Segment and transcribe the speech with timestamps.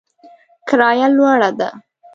[0.67, 1.69] کرایه لوړه ده